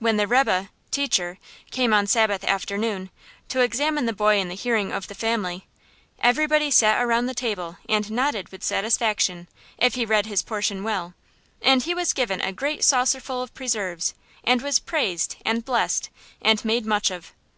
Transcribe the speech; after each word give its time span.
When 0.00 0.18
the 0.18 0.26
rebbe 0.26 0.68
(teacher) 0.90 1.38
came 1.70 1.94
on 1.94 2.06
Sabbath 2.06 2.44
afternoon, 2.44 3.08
to 3.48 3.62
examine 3.62 4.04
the 4.04 4.12
boy 4.12 4.36
in 4.36 4.50
the 4.50 4.54
hearing 4.54 4.92
of 4.92 5.06
the 5.08 5.14
family, 5.14 5.66
everybody 6.18 6.70
sat 6.70 7.00
around 7.02 7.24
the 7.24 7.32
table 7.32 7.78
and 7.88 8.10
nodded 8.10 8.50
with 8.50 8.62
satisfaction, 8.62 9.48
if 9.78 9.94
he 9.94 10.04
read 10.04 10.26
his 10.26 10.42
portion 10.42 10.84
well; 10.84 11.14
and 11.62 11.84
he 11.84 11.94
was 11.94 12.12
given 12.12 12.42
a 12.42 12.52
great 12.52 12.84
saucerful 12.84 13.40
of 13.40 13.54
preserves, 13.54 14.12
and 14.44 14.60
was 14.60 14.78
praised, 14.78 15.36
and 15.42 15.64
blessed, 15.64 16.10
and 16.42 16.66
made 16.66 16.84
much 16.84 17.10
of. 17.10 17.32